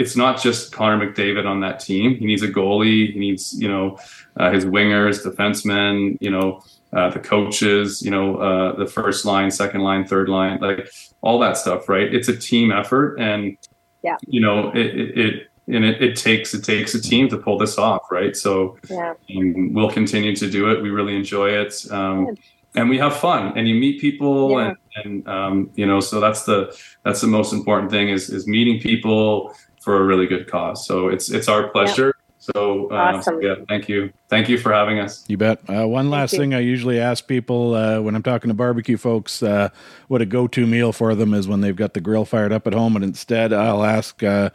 [0.02, 2.06] it's not just Connor McDavid on that team.
[2.20, 3.12] He needs a goalie.
[3.12, 3.98] He needs, you know,
[4.40, 6.48] uh, his wingers, defensemen, you know,
[6.92, 10.80] uh, the coaches, you know, uh, the first line, second line, third line, like
[11.22, 12.08] all that stuff, right?
[12.16, 13.18] It's a team effort.
[13.18, 13.56] And,
[14.02, 14.16] Yeah.
[14.26, 15.34] you know, it, it, it
[15.68, 18.34] and it, it takes it takes a team to pull this off, right?
[18.36, 19.14] So yeah.
[19.28, 20.82] and we'll continue to do it.
[20.82, 22.36] We really enjoy it, um,
[22.74, 23.56] and we have fun.
[23.56, 24.58] And you meet people, Yeah.
[24.68, 26.58] and, and um, you know, so that's the
[27.04, 30.86] that's the most important thing is is meeting people for a really good cause.
[30.86, 32.14] So it's it's our pleasure.
[32.38, 33.40] So, uh, Awesome.
[33.40, 35.24] yeah, thank you, thank you for having us.
[35.28, 35.60] You bet.
[35.68, 36.40] Uh, one last you.
[36.40, 39.68] thing I usually ask people uh, when I'm talking to barbecue folks uh,
[40.08, 42.66] what a go to meal for them is when they've got the grill fired up
[42.66, 42.96] at home.
[42.96, 44.50] And instead, I'll ask uh,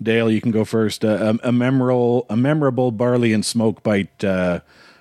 [0.00, 1.04] Dale, you can go first.
[1.04, 4.60] Uh, a, a memorable, a memorable barley and smoke bite uh,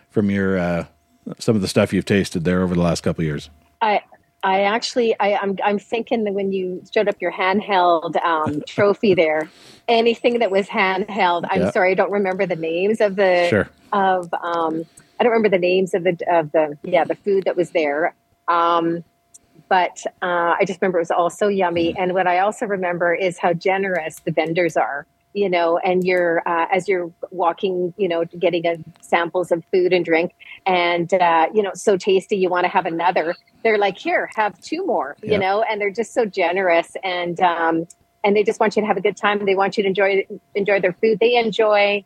[0.09, 0.85] from your uh,
[1.37, 3.51] some of the stuff you've tasted there over the last couple of years.
[3.81, 4.01] I
[4.43, 9.13] I actually I, I'm I'm thinking that when you showed up your handheld um, trophy
[9.13, 9.49] there,
[9.87, 11.45] anything that was handheld.
[11.49, 11.71] I'm Yeah.
[11.71, 13.69] sorry, I don't remember the names of the Sure.
[13.91, 14.83] of um,
[15.19, 18.15] I don't remember the names of the of the yeah the food that was there.
[18.47, 19.03] Um,
[19.69, 21.95] but uh, I just remember it was all so yummy.
[21.97, 25.05] And what I also remember is how generous the vendors are.
[25.33, 29.93] You know, and you're uh, as you're walking, you know, getting a, samples of food
[29.93, 30.33] and drink,
[30.65, 32.35] and uh, you know, so tasty.
[32.35, 33.35] You want to have another.
[33.63, 35.15] They're like, here, have two more.
[35.23, 35.33] Yeah.
[35.33, 37.87] You know, and they're just so generous, and um,
[38.25, 39.45] and they just want you to have a good time.
[39.45, 41.19] They want you to enjoy enjoy their food.
[41.19, 42.03] They enjoy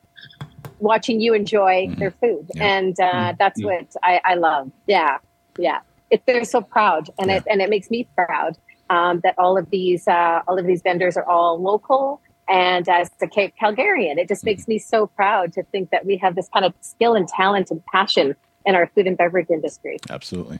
[0.80, 1.98] watching you enjoy Mhm.
[1.98, 2.64] their food, Yeah.
[2.66, 3.38] and uh, Mhm.
[3.40, 3.66] that's Yeah.
[3.66, 4.72] what I, I love.
[4.88, 5.18] Yeah,
[5.58, 5.80] yeah.
[6.12, 8.56] It, they're so proud, and it and it makes me proud
[8.92, 12.22] um, that all of these uh, all of these vendors are all local.
[12.48, 16.18] And as a Ca- Calgarian, it just makes me so proud to think that we
[16.18, 19.98] have this kind of skill and talent and passion in our food and beverage industry.
[20.10, 20.60] Absolutely.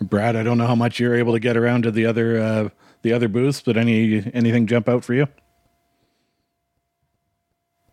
[0.00, 2.68] Brad, I don't know how much you're able to get around to the other uh,
[3.02, 5.28] the other booths, but any anything jump out for you?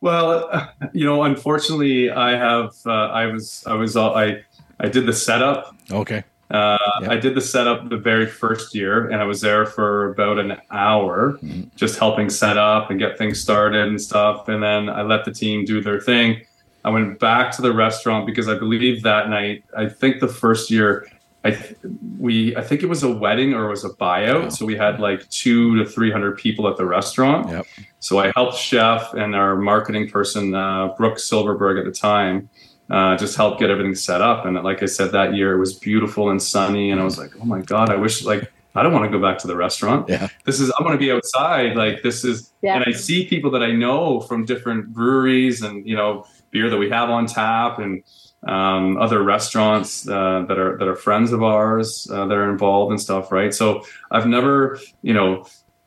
[0.01, 4.43] Well, you know, unfortunately, I have uh, I was I was uh, I
[4.79, 6.23] I did the setup Okay.
[6.51, 6.77] Uh.
[7.07, 10.57] I did the setup the very first year, and I was there for about an
[10.71, 11.73] hour, Mhm.
[11.75, 14.47] just helping set up and get things started and stuff.
[14.47, 16.41] And then I let the team do their thing.
[16.83, 20.71] I went back to the restaurant because I believe that night, I think the first
[20.71, 21.05] year,
[21.45, 21.75] I th-
[22.19, 24.49] we I think it was a wedding or it was a buyout, Wow.
[24.49, 27.49] so we had like two to three hundred people at the restaurant.
[27.49, 27.65] Yep.
[27.99, 32.49] So I helped chef and our marketing person, uh, Brooke Silverberg, at the time,
[32.89, 34.45] uh, just help get everything set up.
[34.45, 37.31] And like I said, that year it was beautiful and sunny, and I was like,
[37.39, 40.07] oh my god, I wish like I don't want to go back to the restaurant.
[40.09, 40.27] Yeah.
[40.45, 41.75] This is I want to be outside.
[41.75, 42.75] Like this is, Yeah.
[42.75, 46.77] and I see people that I know from different breweries and you know beer that
[46.77, 48.03] we have on tap and
[48.47, 52.91] um, other restaurants uh, that are that are friends of ours uh, that are involved
[52.91, 53.31] and stuff.
[53.31, 53.53] Right.
[53.53, 55.45] So I've never, you know.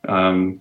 [0.09, 0.61] Um,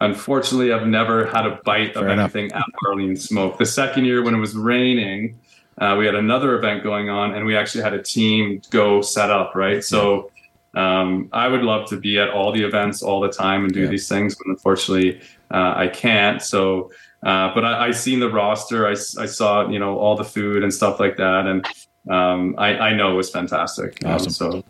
[0.00, 2.34] Unfortunately, I've never had a bite of Fair enough.
[2.34, 3.58] anything at Barley and Smoke.
[3.58, 5.38] The second year, when it was raining,
[5.78, 9.30] uh, we had another event going on, and we actually had a team go set
[9.30, 9.54] up.
[9.54, 10.30] Right, so
[10.74, 13.82] um, I would love to be at all the events all the time and do
[13.82, 13.88] Yeah.
[13.90, 15.20] these things, but unfortunately,
[15.50, 16.40] uh, I can't.
[16.42, 16.90] So
[17.22, 18.86] Uh, but I, I seen the roster.
[18.86, 21.66] I, I saw you know all the food and stuff like that, and
[22.08, 24.02] um, I, I know it was fantastic.
[24.06, 24.30] Um, Awesome.
[24.32, 24.64] so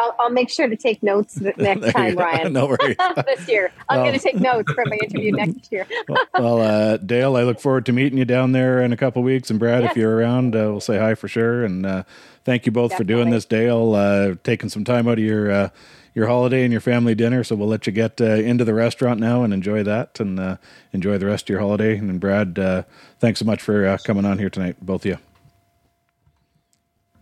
[0.00, 2.16] I'll, I'll make sure to take notes next time.
[2.16, 2.52] Ryan.
[2.60, 2.96] No worries.
[3.26, 5.86] this year, I'm going to take notes for my interview next year.
[6.34, 9.50] well, uh, Dale, I look forward to meeting you down there in a couple weeks.
[9.50, 11.64] And Brad, if you're around, uh, we'll say hi for sure.
[11.64, 12.02] And uh,
[12.44, 13.94] thank you both for doing this, Dale.
[13.94, 15.68] Uh, taking some time out of your uh,
[16.14, 17.44] your holiday and your family dinner.
[17.44, 20.56] So we'll let you get uh, into the restaurant now and enjoy that and uh,
[20.92, 21.96] enjoy the rest of your holiday.
[21.96, 22.82] And Brad, uh,
[23.20, 25.29] thanks so much for uh, coming on here tonight, both of you.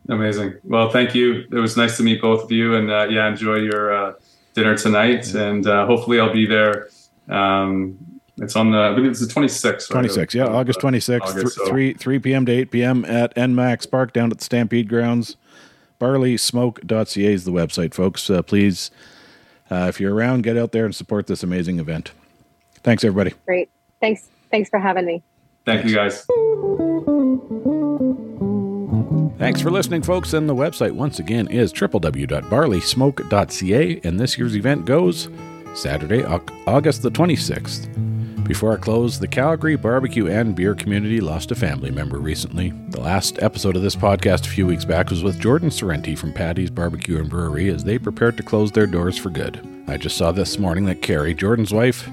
[0.09, 0.55] Amazing.
[0.65, 1.45] Well, thank you.
[1.53, 4.13] It was nice to meet both of you, and uh, yeah, enjoy your uh,
[4.55, 6.89] dinner tonight, and uh, hopefully I'll be there.
[7.29, 7.99] Um,
[8.39, 9.65] it's on the I believe it's the 26th.
[9.91, 10.01] right?
[10.01, 12.47] 26, yeah, Of, August uh, 26th, August, th- so- 3, 3 p.m.
[12.47, 13.05] to 8 p.m.
[13.05, 15.37] at Enmax Park down at the Stampede Grounds.
[16.01, 18.31] Barleysmoke.ca is the website, folks.
[18.31, 18.91] Uh, please,
[19.71, 22.13] uh, if you're around, get out there and support this amazing event.
[22.85, 23.35] Thanks, everybody.
[23.45, 23.69] Great.
[24.01, 24.29] Thanks.
[24.51, 25.23] Thanks for having me.
[25.67, 26.25] Thank you, guys.
[29.39, 30.33] Thanks for listening, folks.
[30.33, 34.01] And the website, once again, is www.barleysmoke.ca.
[34.03, 35.29] And this year's event goes
[35.75, 37.87] Saturday, August the 26th.
[38.49, 42.71] Before I close, the Calgary barbecue and beer community lost a family member recently.
[42.89, 46.33] The last episode of this podcast a few weeks back was with Jordan Sorrenti from
[46.33, 49.65] Paddy's Barbecue and Brewery as they prepared to close their doors for good.
[49.87, 52.09] I just saw this morning that Carrie, Jordan's wife,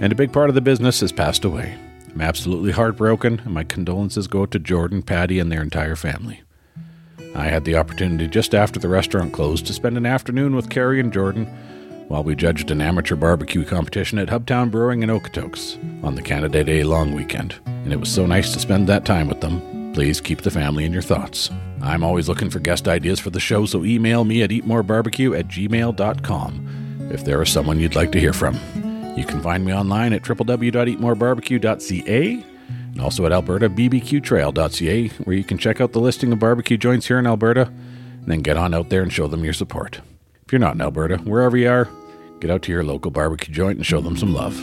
[0.00, 1.78] and a big part of the business has passed away.
[2.12, 6.42] I'm absolutely heartbroken, and my condolences go to Jordan, Patty, and their entire family.
[7.36, 11.00] I had the opportunity just after the restaurant closed to spend an afternoon with Carrie
[11.00, 11.44] and Jordan
[12.08, 16.64] while we judged an amateur barbecue competition at Hubtown Brewing in Okotoks on the Canada
[16.64, 17.56] Day long weekend.
[17.66, 19.92] And it was so nice to spend that time with them.
[19.92, 21.50] Please keep the family in your thoughts.
[21.82, 25.48] I'm always looking for guest ideas for the show, so email me at eatmorebarbecue at
[25.48, 28.58] gmail.com if there is someone you'd like to hear from.
[29.14, 32.55] You can find me online at www.eatmorebarbecue.ca
[33.00, 37.26] also at albertabbqtrail.ca, where you can check out the listing of barbecue joints here in
[37.26, 40.00] Alberta, and then get on out there and show them your support.
[40.44, 41.88] If you're not in Alberta, wherever you are,
[42.40, 44.54] get out to your local barbecue joint and show them some love.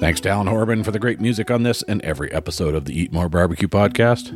[0.00, 2.98] Thanks to Alan Horabin for the great music on this and every episode of the
[2.98, 4.30] Eat More Barbecue podcast.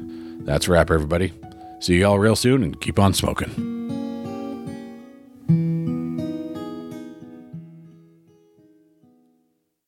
[0.45, 1.33] That's a wrap, everybody.
[1.81, 3.78] See you all real soon and keep on smoking.